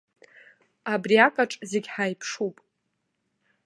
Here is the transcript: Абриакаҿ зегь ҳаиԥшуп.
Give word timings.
Абриакаҿ 0.91 1.51
зегь 1.69 1.89
ҳаиԥшуп. 1.93 2.55